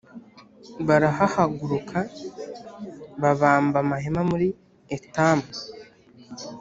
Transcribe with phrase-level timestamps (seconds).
[0.87, 1.99] barahahaguruka
[3.21, 4.47] babamba amahema muri
[4.97, 5.47] etamu